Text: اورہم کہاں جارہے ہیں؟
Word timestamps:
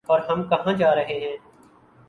اورہم 0.09 0.43
کہاں 0.49 0.73
جارہے 0.73 1.19
ہیں؟ 1.19 1.35